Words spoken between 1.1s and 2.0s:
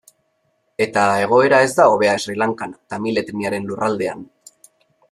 egoera ez da